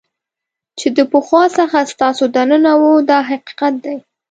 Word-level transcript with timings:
چې 0.79 0.87
د 0.97 0.99
پخوا 1.11 1.43
څخه 1.57 1.77
ستاسو 1.93 2.23
دننه 2.35 2.71
وو 2.81 2.91
دا 3.09 3.19
حقیقت 3.29 3.73
دی. 3.83 3.97